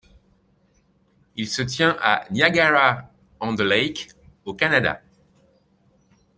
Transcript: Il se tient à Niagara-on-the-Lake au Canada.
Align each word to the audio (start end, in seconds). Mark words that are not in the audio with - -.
Il 1.35 1.47
se 1.47 1.61
tient 1.61 1.95
à 2.01 2.25
Niagara-on-the-Lake 2.31 4.07
au 4.45 4.55
Canada. 4.55 4.99